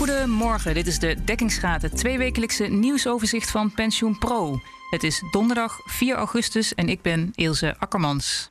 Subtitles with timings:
[0.00, 4.60] Goedemorgen, dit is de Dekkingsgraad, het tweewekelijkse nieuwsoverzicht van Pensioen Pro.
[4.90, 8.50] Het is donderdag 4 augustus en ik ben Ilse Akkermans.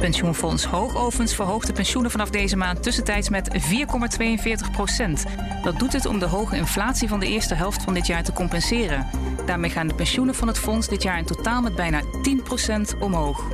[0.00, 5.24] Pensioenfonds Hoogovens verhoogt de pensioenen vanaf deze maand tussentijds met 4,42 procent.
[5.62, 8.32] Dat doet het om de hoge inflatie van de eerste helft van dit jaar te
[8.32, 9.06] compenseren.
[9.46, 12.94] Daarmee gaan de pensioenen van het fonds dit jaar in totaal met bijna 10 procent
[12.98, 13.44] omhoog.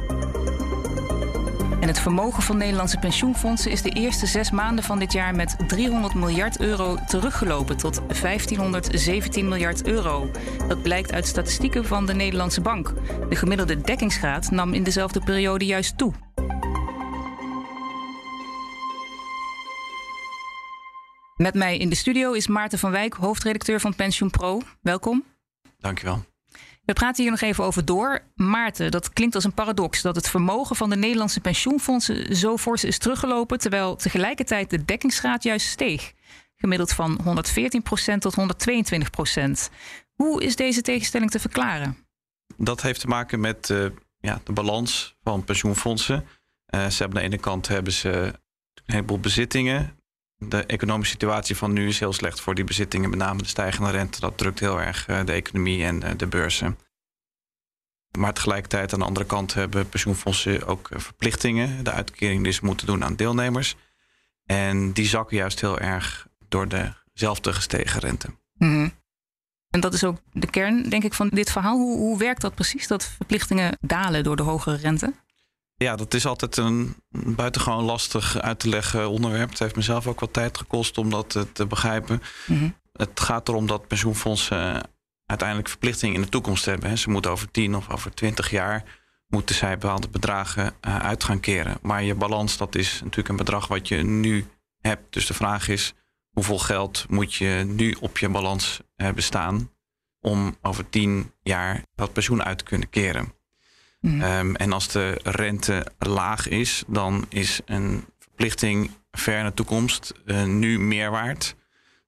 [1.83, 5.57] En het vermogen van Nederlandse pensioenfondsen is de eerste zes maanden van dit jaar met
[5.67, 10.31] 300 miljard euro teruggelopen tot 1517 miljard euro.
[10.68, 12.93] Dat blijkt uit statistieken van de Nederlandse Bank.
[13.29, 16.13] De gemiddelde dekkingsgraad nam in dezelfde periode juist toe.
[21.37, 24.61] Met mij in de studio is Maarten van Wijk, hoofdredacteur van Pensioen Pro.
[24.81, 25.25] Welkom.
[25.79, 26.32] Dankjewel.
[26.85, 28.21] We praten hier nog even over door.
[28.35, 32.84] Maarten, dat klinkt als een paradox dat het vermogen van de Nederlandse pensioenfondsen zo fors
[32.84, 36.12] is teruggelopen, terwijl tegelijkertijd de dekkingsgraad juist steeg.
[36.56, 37.20] Gemiddeld van
[38.14, 38.34] 114% tot
[39.69, 39.75] 122%.
[40.12, 41.97] Hoe is deze tegenstelling te verklaren?
[42.56, 43.87] Dat heeft te maken met uh,
[44.19, 46.25] ja, de balans van pensioenfondsen.
[46.75, 48.11] Uh, ze hebben aan de ene kant hebben ze
[48.75, 49.97] een heleboel bezittingen.
[50.37, 53.91] De economische situatie van nu is heel slecht voor die bezittingen, met name de stijgende
[53.91, 54.21] rente.
[54.21, 56.78] Dat drukt heel erg uh, de economie en de beurzen.
[58.19, 61.85] Maar tegelijkertijd aan de andere kant hebben pensioenfondsen ook verplichtingen.
[61.85, 63.77] De uitkering die ze moeten doen aan deelnemers.
[64.45, 68.29] En die zakken juist heel erg door dezelfde gestegen rente.
[68.55, 68.93] Mm
[69.71, 71.77] En dat is ook de kern, denk ik, van dit verhaal.
[71.77, 75.15] Hoe, hoe werkt dat precies, dat verplichtingen dalen door de hogere rente?
[75.77, 79.49] Ja, dat is altijd een buitengewoon lastig uit te leggen onderwerp.
[79.51, 82.23] Het heeft mezelf ook wat tijd gekost om dat te begrijpen.
[82.47, 84.91] Mm Het gaat erom dat pensioenfondsen
[85.33, 86.98] uiteindelijk verplichtingen in de toekomst hebben.
[86.98, 88.84] Ze moeten over 10 of over 20 jaar
[89.28, 91.78] moeten zij bepaalde bedragen uh, uit gaan keren.
[91.83, 94.47] Maar je balans, dat is natuurlijk een bedrag wat je nu
[94.80, 95.12] hebt.
[95.12, 95.94] Dus de vraag is,
[96.30, 99.70] hoeveel geld moet je nu op je balans hebben staan
[100.20, 103.32] om over 10 jaar dat pensioen uit te kunnen keren?
[104.00, 104.22] Mm.
[104.22, 110.12] Um, en als de rente laag is, dan is een verplichting ver in de toekomst
[110.25, 111.54] uh, nu meer waard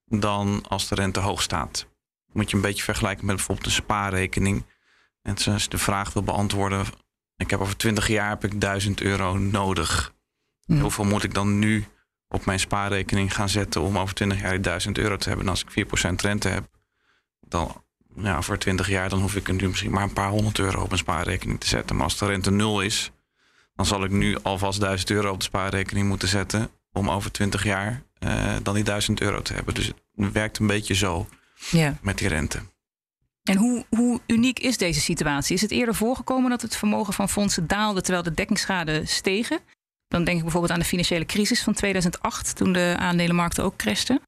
[0.07, 1.87] dan als de rente hoog staat
[2.35, 4.65] moet je een beetje vergelijken met bijvoorbeeld een spaarrekening.
[5.23, 6.87] En als je de vraag wil beantwoorden,
[7.37, 10.15] ik heb over 20 jaar heb ik 1000 euro nodig.
[10.67, 10.81] Mm.
[10.81, 11.85] Hoeveel moet ik dan nu
[12.29, 15.47] op mijn spaarrekening gaan zetten om over 20 jaar die 1000 euro te hebben?
[15.47, 16.69] En als ik 4% rente heb,
[17.41, 17.85] dan
[18.17, 20.89] ja, voor 20 jaar dan hoef ik nu misschien maar een paar honderd euro op
[20.89, 21.97] mijn spaarrekening te zetten.
[21.97, 23.11] Maar als de rente nul is,
[23.75, 27.65] dan zal ik nu alvast 1000 euro op de spaarrekening moeten zetten om over 20
[27.65, 29.75] jaar uh, dan die 1000 euro te hebben.
[29.75, 31.29] Dus het werkt een beetje zo
[31.71, 31.99] ja.
[32.03, 32.63] met die rente.
[33.43, 35.55] En hoe, hoe uniek is deze situatie?
[35.55, 39.59] Is het eerder voorgekomen dat het vermogen van fondsen daalde terwijl de dekkingsschade stegen?
[40.09, 44.21] Dan denk ik bijvoorbeeld aan de financiële crisis van 2008, toen de aandelenmarkten ook crashten.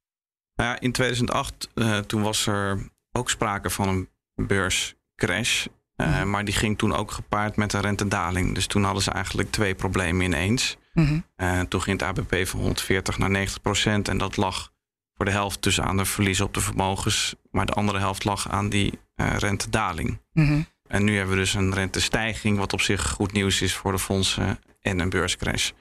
[0.55, 4.07] Nou ja, in 2008 uh, toen was er ook sprake van een
[4.47, 5.65] beurscrash.
[6.01, 8.55] Uh, maar die ging toen ook gepaard met een rentedaling.
[8.55, 10.77] Dus toen hadden ze eigenlijk twee problemen ineens.
[10.93, 11.25] -hmm.
[11.37, 14.07] uh, toen ging het ABP van 140 naar 90 procent.
[14.07, 14.71] En dat lag
[15.17, 18.49] voor de helft dus aan de verliezen op de vermogens, maar de andere helft lag
[18.49, 20.21] aan die uh, rentedaling.
[20.33, 23.91] Mm En nu hebben we dus een rentestijging, wat op zich goed nieuws is voor
[23.91, 25.71] de fondsen en een beurscrash.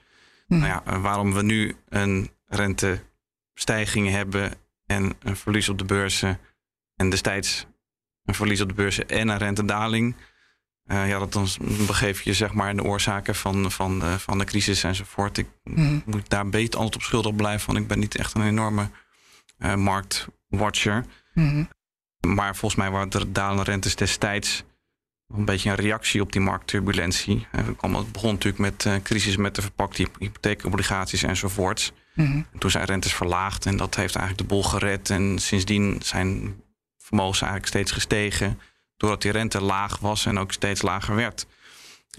[0.47, 4.53] Mm Nou ja, waarom we nu een rentestijging hebben
[4.87, 6.39] en een verlies op de beurzen
[6.97, 7.67] en destijds
[8.25, 10.17] een verlies op de beurzen en een rentedaling.
[10.87, 11.49] Uh, ja, dat dan
[11.87, 15.39] begeef je zeg maar in de oorzaken van, van, de, van de crisis enzovoort.
[15.39, 18.47] Ik mm moet daar beetje altijd op schuldig blijven, want ik ben niet echt een
[18.47, 18.89] enorme
[19.77, 21.05] marktwatcher.
[21.35, 21.69] Mm
[22.21, 24.65] Maar volgens mij waren de dalende rentes destijds
[25.29, 27.47] een beetje een reactie op die marktturbulentie.
[27.53, 31.93] Eh, het begon natuurlijk met een uh, crisis met de verpakte hypotheekobligaties enzovoorts.
[32.15, 35.11] Mm en toen zijn rentes verlaagd en dat heeft eigenlijk de bol gered.
[35.11, 36.61] En sindsdien zijn
[36.99, 38.61] vermogens eigenlijk steeds gestegen.
[38.97, 41.47] Doordat die rente laag was en ook steeds lager werd.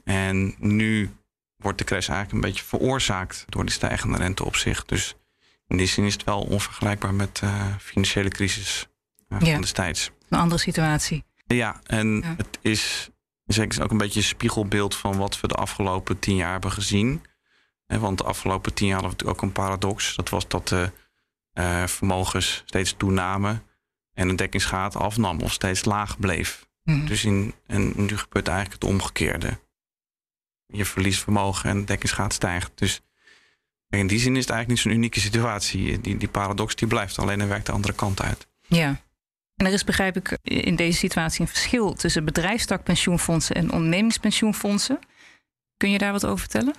[0.03, 1.11] En nu
[1.55, 4.85] wordt de crash eigenlijk een beetje veroorzaakt door die stijgende rente op zich.
[4.85, 5.15] Dus
[5.67, 8.87] in die zin is het wel onvergelijkbaar met de uh, financiële crisis
[9.29, 9.51] uh, ja.
[9.51, 10.11] van destijds.
[10.29, 11.23] Een andere situatie.
[11.45, 13.09] Ja, en het is
[13.45, 17.25] zeker ook een beetje een spiegelbeeld van wat we de afgelopen tien jaar hebben gezien.
[17.85, 20.15] Want de afgelopen tien jaar hadden we natuurlijk ook een paradox.
[20.15, 20.91] Dat was dat de
[21.53, 23.63] uh, vermogens steeds toenamen
[24.13, 26.67] en de dekkingsgraad afnam of steeds laag bleef.
[26.83, 27.05] Mm.
[27.05, 29.59] Dus in, en nu gebeurt eigenlijk het omgekeerde.
[30.65, 32.71] Je verliest vermogen en de dekkingsgraad stijgt.
[32.75, 33.01] Dus
[33.89, 36.01] in die zin is het eigenlijk niet zo'n unieke situatie.
[36.01, 38.47] Die, die paradox die blijft, alleen dan werkt de andere kant uit.
[38.67, 39.01] Ja.
[39.55, 44.99] En er is, begrijp ik, in deze situatie een verschil tussen bedrijfstakpensioenfondsen en ondernemingspensioenfondsen.
[45.77, 46.73] Kun je daar wat over vertellen?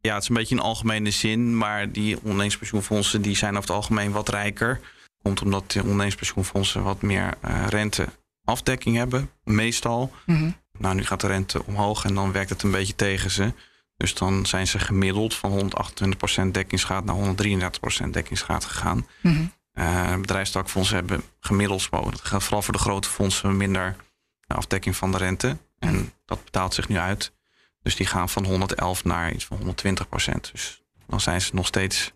[0.00, 3.76] Ja, het is een beetje in algemene zin, maar die ondernemingspensioenfondsen die zijn over het
[3.76, 4.80] algemeen wat rijker.
[5.22, 10.12] Komt omdat de ondernemingspensioenfondsen wat meer uh, renteafdekking hebben, meestal.
[10.26, 13.52] Mm Nou, nu gaat de rente omhoog en dan werkt het een beetje tegen ze.
[14.02, 15.72] Dus dan zijn ze gemiddeld van
[16.46, 17.34] 128% dekkingsgraad naar
[18.06, 19.06] 133% dekkingsgraad gegaan.
[19.20, 19.52] Mm -hmm.
[19.74, 23.96] uh, bedrijfstakfondsen hebben gemiddeld, vooral voor de grote fondsen, minder
[24.46, 25.56] afdekking van de rente.
[25.78, 27.32] En dat betaalt zich nu uit.
[27.82, 32.12] Dus die gaan van 111 naar iets van 120% Dus dan zijn ze nog steeds.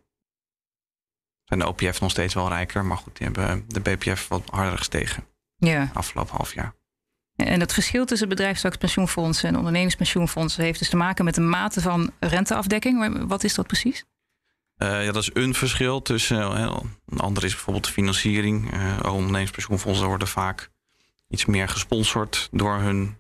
[1.45, 2.85] Zijn de OPF nog steeds wel rijker.
[2.85, 5.27] Maar goed, die hebben de BPF wat harder gestegen.
[5.57, 5.91] Ja.
[5.95, 6.75] Afgelopen half jaar.
[7.37, 12.13] En het verschil tussen bedrijfstakspensioenfondsen en ondernemingspensioenfondsen heeft dus te maken met de mate van
[12.21, 13.25] renteafdekking.
[13.29, 14.05] Wat is dat precies?
[14.79, 16.37] Uh, ja, dat is een verschil tussen.
[16.37, 18.75] Uh, een ander is bijvoorbeeld de financiering.
[18.75, 20.71] Uh, ondernemingspensioenfondsen worden vaak
[21.29, 23.17] iets meer gesponsord door hun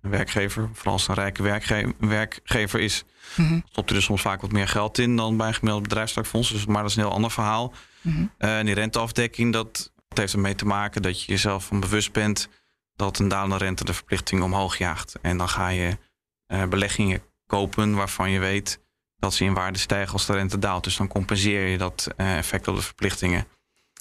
[0.00, 0.70] werkgever.
[0.72, 3.04] Vooral als het een rijke werkge werkgever is,
[3.36, 3.62] mm -hmm.
[3.70, 6.50] stopt er dus soms vaak wat meer geld in dan bij een gemiddeld bedrijfstakfonds.
[6.50, 7.72] Dus, maar dat is een heel ander verhaal.
[8.00, 8.30] Mm -hmm.
[8.38, 12.12] uh, en die renteafdekking, dat, dat heeft ermee te maken dat je jezelf van bewust
[12.12, 12.48] bent
[12.96, 15.18] dat een dalende rente de verplichting omhoog jaagt.
[15.22, 15.98] En dan ga je
[16.46, 18.80] uh, beleggingen kopen waarvan je weet
[19.16, 20.84] dat ze in waarde stijgen als de rente daalt.
[20.84, 23.46] Dus dan compenseer je dat uh, effect op de verplichtingen.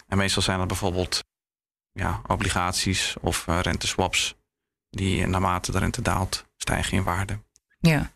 [0.07, 1.24] En meestal zijn dat bijvoorbeeld
[1.92, 4.36] ja, obligaties of renteswaps
[4.89, 7.39] die naarmate de rente daalt stijgen in waarde.
[7.80, 8.13] Ja.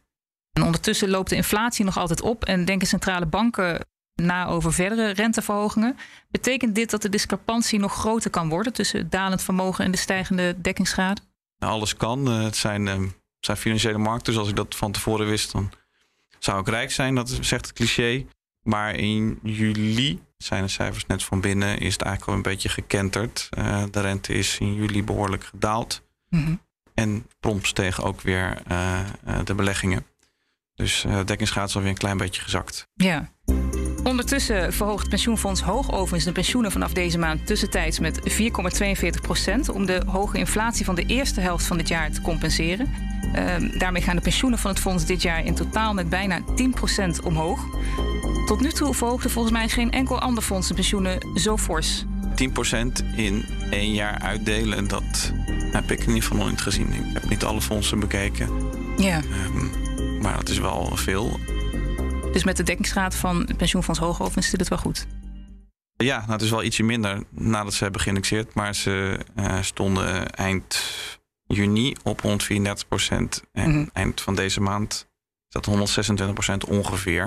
[0.53, 3.85] En ondertussen loopt de inflatie nog altijd op en denken centrale banken
[4.19, 5.97] na over verdere renteverhogingen.
[6.31, 9.97] Betekent dit dat de discrepantie nog groter kan worden tussen het dalend vermogen en de
[9.97, 11.21] stijgende dekkingsgraad?
[11.57, 12.25] Nou, alles kan.
[12.25, 14.33] Het zijn, het zijn financiële markten.
[14.33, 15.71] Dus als ik dat van tevoren wist, dan
[16.39, 17.15] zou ik rijk zijn.
[17.15, 18.25] Dat zegt het cliché.
[18.63, 21.77] Maar in juli zijn de cijfers net van binnen.
[21.77, 23.49] Is het eigenlijk al een beetje gekenterd.
[23.57, 26.01] Uh, de rente is in juli behoorlijk gedaald.
[26.29, 26.61] Mm -hmm.
[26.93, 28.99] En prompt stegen ook weer uh,
[29.43, 30.05] de beleggingen.
[30.75, 32.87] Dus uh, dekkingsgraad is alweer een klein beetje gezakt.
[32.93, 33.31] Ja.
[34.03, 40.01] Ondertussen verhoogt pensioenfonds Hoogovens de pensioenen vanaf deze maand tussentijds met 4,42 procent om de
[40.05, 42.93] hoge inflatie van de eerste helft van dit jaar te compenseren.
[43.35, 46.71] Uh, daarmee gaan de pensioenen van het fonds dit jaar in totaal met bijna 10
[46.71, 47.59] procent omhoog.
[48.45, 52.05] Tot nu toe verhoogde volgens mij geen enkel ander fonds de pensioenen zo fors.
[52.29, 55.33] 10% in één jaar uitdelen, dat
[55.71, 56.93] heb ik in ieder geval nog niet gezien.
[56.93, 58.49] Ik heb niet alle fondsen bekeken.
[58.97, 59.21] Ja.
[59.55, 59.71] Um,
[60.21, 61.39] maar dat is wel veel.
[62.31, 65.07] Dus met de dekkingsgraad van het pensioenfonds Hoogovens zit het wel goed?
[65.95, 68.53] Ja, nou, het is wel ietsje minder nadat ze hebben geïndexeerd.
[68.53, 70.83] Maar ze uh, stonden eind
[71.43, 73.43] juni op 134 procent.
[73.51, 73.69] En Mhm.
[73.69, 73.89] mm -hmm.
[73.93, 74.93] eind van deze maand
[75.47, 77.23] is dat 126 procent ongeveer.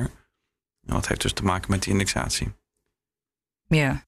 [0.87, 2.53] En dat heeft dus te maken met die indexatie.
[3.67, 4.05] Ja.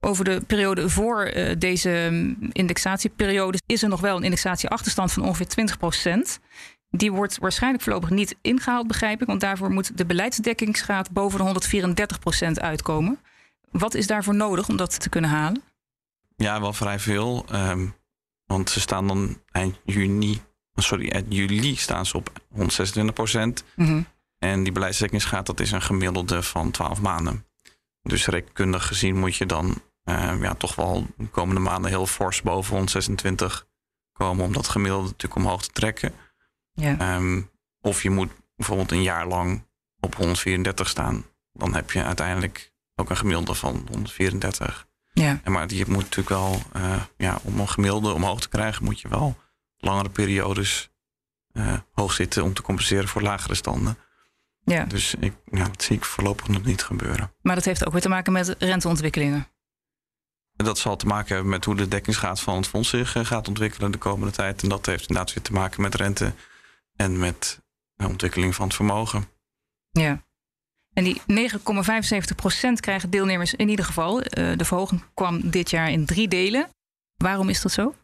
[0.00, 2.10] Over de periode voor uh, deze
[2.52, 6.40] indexatieperiode is er nog wel een indexatieachterstand van ongeveer 20 procent.
[6.94, 9.26] Die wordt waarschijnlijk voorlopig niet ingehaald, begrijp ik.
[9.26, 13.18] Want daarvoor moet de beleidsdekkingsgraad boven de 134 procent uitkomen.
[13.70, 15.62] Wat is daarvoor nodig om dat te kunnen halen?
[16.36, 17.46] Ja, wel vrij veel.
[17.52, 17.94] Um,
[18.46, 20.40] want ze staan dan eind juni,
[20.74, 23.64] sorry, eind juli staan ze op 126 procent.
[23.76, 24.06] Mm -hmm.
[24.38, 27.46] En die beleidsdekkingsgraad, dat is een gemiddelde van 12 maanden.
[28.02, 32.42] Dus rekenkundig gezien moet je dan uh, ja, toch wel de komende maanden heel fors
[32.42, 33.66] boven 126
[34.12, 36.12] komen om dat gemiddelde natuurlijk omhoog te trekken.
[36.72, 37.16] Ja.
[37.16, 39.66] Um, of je moet bijvoorbeeld een jaar lang
[40.00, 41.24] op 134 staan.
[41.52, 44.86] Dan heb je uiteindelijk ook een gemiddelde van 134.
[45.12, 45.40] Ja.
[45.44, 49.00] En maar je moet natuurlijk wel, uh, ja, om een gemiddelde omhoog te krijgen, moet
[49.00, 49.36] je wel
[49.76, 50.90] langere periodes
[51.52, 53.98] uh, hoog zitten om te compenseren voor lagere standen.
[54.64, 54.84] Ja.
[54.84, 57.32] Dus ik, ja, dat zie ik voorlopig nog niet gebeuren.
[57.42, 59.46] Maar dat heeft ook weer te maken met renteontwikkelingen.
[60.52, 63.48] Dat zal te maken hebben met hoe de dekkingsgraad van het fonds zich uh, gaat
[63.48, 64.62] ontwikkelen de komende tijd.
[64.62, 66.32] En dat heeft inderdaad weer te maken met rente
[66.96, 67.60] en met
[67.94, 69.28] de ontwikkeling van het vermogen.
[69.90, 70.24] Ja.
[70.92, 74.20] En die 9,75 procent krijgen deelnemers in ieder geval.
[74.20, 76.68] Uh, de verhoging kwam dit jaar in drie delen.
[77.16, 77.94] Waarom is dat zo?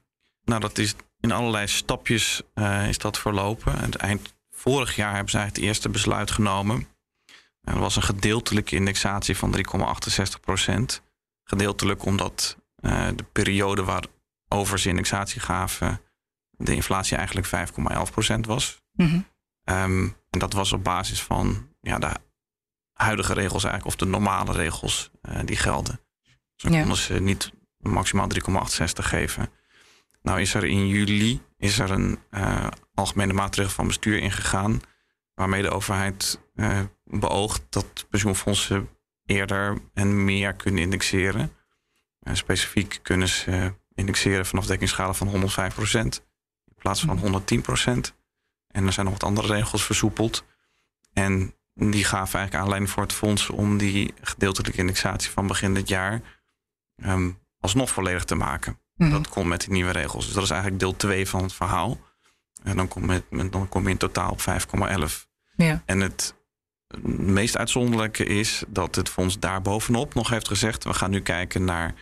[0.45, 3.78] Nou, dat is in allerlei stapjes uh, is dat verlopen.
[3.78, 6.87] En eind vorig jaar hebben ze eigenlijk het eerste besluit genomen.
[7.61, 11.02] Er was een gedeeltelijke indexatie van 3,68 procent.
[11.45, 16.00] Gedeeltelijk omdat uh, de periode waarover ze indexatie gaven...
[16.59, 18.83] de inflatie eigenlijk 5,11 procent was.
[18.93, 19.25] Mm -hmm.
[19.77, 22.12] um, en dat was op basis van ja, de
[22.93, 23.87] huidige regels eigenlijk...
[23.87, 26.00] of de normale regels uh, die gelden.
[26.57, 26.81] Dus Ja.
[26.81, 29.50] konden ze niet maximaal 3,68 geven.
[30.23, 34.81] Nou is er in juli is er een uh, algemene maatregel van bestuur ingegaan...
[35.35, 38.88] waarmee de overheid uh, beoogt dat pensioenfondsen
[39.25, 41.53] eerder en meer kunnen indexeren.
[42.33, 45.75] Specifiek kunnen ze indexeren vanaf dekkingsschade van 105
[46.79, 47.43] in plaats van
[48.09, 48.15] 110%
[48.69, 50.45] En er zijn nog wat andere regels versoepeld.
[51.13, 55.89] En die gaven eigenlijk aanleiding voor het fonds om die gedeeltelijke indexatie van begin dit
[55.89, 56.21] jaar
[57.05, 58.81] um, alsnog volledig te maken.
[58.95, 59.11] Mhm.
[59.11, 60.25] Dat komt met die nieuwe regels.
[60.25, 61.99] Dus dat is eigenlijk deel 2 van het verhaal.
[62.63, 65.27] En dan kom je, dan kom je in totaal op 5,11.
[65.57, 65.83] Ja.
[65.87, 66.35] En het
[67.07, 71.95] meest uitzonderlijke is dat het fonds daarbovenop nog heeft gezegd: we gaan nu kijken naar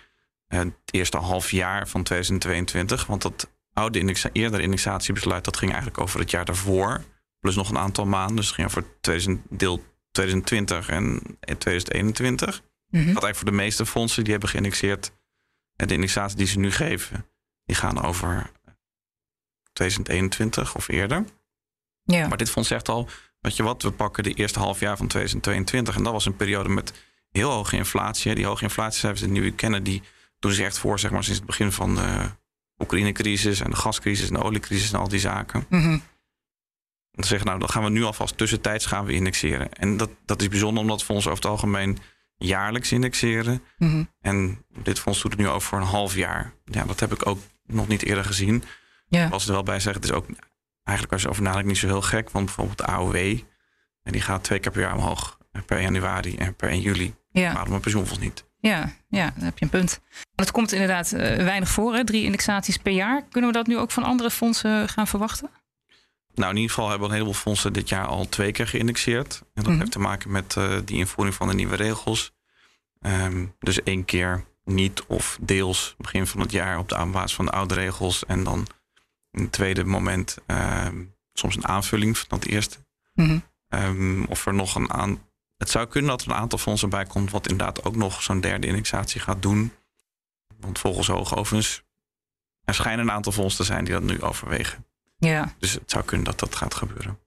[0.47, 3.07] het eerste half jaar van 2022.
[3.07, 7.05] Want dat oude indexa eerdere indexatiebesluit dat ging eigenlijk over het jaar daarvoor.
[7.39, 8.37] Plus nog een aantal maanden.
[8.37, 12.61] Dus het ging over 2000, deel 2020 en 2021.
[12.61, 12.91] Mm -hmm.
[12.91, 15.13] Dat eigenlijk voor de meeste fondsen die hebben geïndexeerd.
[15.77, 17.27] En de indexatie die ze nu geven,
[17.65, 18.51] die gaan over
[19.73, 21.25] 2021 of eerder.
[22.03, 22.29] Ja.
[22.29, 23.09] Maar dit fonds zegt al,
[23.41, 25.97] weet je wat, we pakken de eerste half jaar van 2022.
[25.97, 26.93] En dat was een periode met
[27.31, 28.35] heel hoge inflatie.
[28.35, 30.03] Die hoge inflatiecijfers die we nu kennen, die
[30.39, 32.31] doen zich echt voor zeg maar, sinds het begin van de
[32.79, 35.67] Oekraïne-crisis en de gascrisis en de oliecrisis en al die zaken.
[35.69, 36.03] Mm -hmm.
[37.11, 39.73] Dan zeggen nou, dan gaan we nu alvast tussentijds gaan we indexeren.
[39.73, 41.99] En dat, dat is bijzonder omdat fonds over het algemeen
[42.37, 43.63] jaarlijks indexeren.
[43.79, 44.05] Mhm.
[44.21, 46.53] En dit fonds doet het nu over voor een half jaar.
[46.65, 48.63] Ja, dat heb ik ook nog niet eerder gezien.
[49.09, 49.29] Ja.
[49.29, 50.27] Als er wel bij zeggen, het is ook
[50.83, 52.31] eigenlijk als je over nadenkt niet zo heel gek.
[52.31, 53.17] Want bijvoorbeeld de AOW,
[54.03, 55.39] en die gaat twee keer per jaar omhoog.
[55.67, 57.15] Per januari en per 1 juli.
[57.31, 57.53] Ja.
[57.53, 58.46] Waarom een pensioenfonds niet?
[58.67, 60.01] Ja, ja, dan heb je een punt.
[60.35, 62.05] Het komt inderdaad uh, weinig voor, hè?
[62.05, 63.25] drie indexaties per jaar.
[63.31, 65.51] Kunnen we dat nu ook van andere fondsen gaan verwachten?
[66.35, 69.43] Nou, in ieder geval hebben een heleboel fondsen dit jaar al twee keer geïndexeerd.
[69.55, 69.79] En dat mhm.
[69.79, 72.35] heeft te maken met uh, die invoering van de nieuwe regels.
[73.01, 77.45] Um, dus één keer niet of deels begin van het jaar op de basis van
[77.45, 78.27] de oude regels.
[78.27, 78.67] En dan
[79.31, 80.87] een tweede moment uh,
[81.33, 82.77] soms een aanvulling van het eerste.
[83.15, 84.25] Mm -hmm.
[84.29, 85.19] of er nog een aan.
[85.57, 88.41] Het zou kunnen dat er een aantal fondsen bij komt, wat inderdaad ook nog zo'n
[88.41, 89.73] derde indexatie gaat doen.
[90.61, 91.85] Want volgens Hoogovens
[92.65, 94.85] er schijnen een aantal fondsen te zijn die dat nu overwegen.
[95.19, 95.55] Ja.
[95.59, 97.19] Dus het zou kunnen dat dat gaat gebeuren.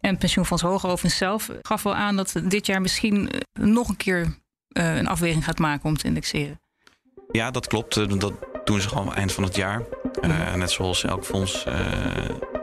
[0.00, 4.38] En Pensioenfonds Hoogovens zelf gaf wel aan dat dit jaar misschien eh, nog een keer
[4.68, 6.60] uh, een afweging gaat maken om te indexeren.
[7.30, 7.96] Ja, dat klopt.
[7.96, 8.32] Eh, dat
[8.64, 9.82] doen ze gewoon eind van het jaar.
[10.22, 11.74] Uh, net zoals elk fonds uh,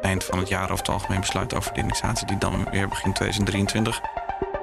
[0.02, 3.14] eind van het jaar over het algemeen besluit over de indexatie, die dan weer begin
[3.14, 4.02] 2023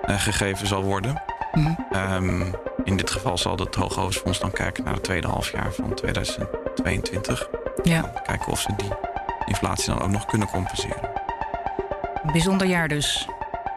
[0.06, 1.22] gegeven zal worden.
[1.52, 2.54] Mm um,
[2.84, 7.48] in dit geval zal het Hooghoofdfonds dan kijken naar het tweede halfjaar van 2022.
[7.82, 8.00] Ja.
[8.26, 8.90] Kijken of ze die
[9.46, 11.10] inflatie dan ook nog kunnen compenseren.
[12.32, 13.28] Bijzonder jaar dus.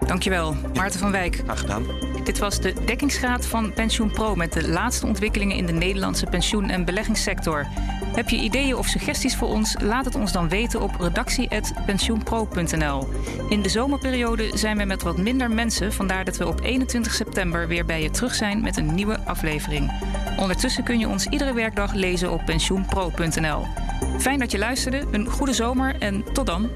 [0.05, 1.41] Dankjewel, Maarten van Wijk.
[1.43, 1.85] Graag gedaan.
[2.23, 6.69] Dit was de dekkingsgraad van Pensioen Pro met de laatste ontwikkelingen in de Nederlandse pensioen-
[6.69, 7.67] en beleggingssector.
[8.15, 9.75] Heb je ideeën of suggesties voor ons?
[9.81, 13.07] Laat het ons dan weten op redactie.pensioenpro.nl.
[13.49, 17.67] In de zomerperiode zijn we met wat minder mensen, vandaar dat we op 21 september
[17.67, 19.91] weer bij je terug zijn met een nieuwe aflevering.
[20.37, 23.65] Ondertussen kun je ons iedere werkdag lezen op pensioenpro.nl.
[24.19, 26.69] Fijn dat je luisterde, een goede zomer en tot dan.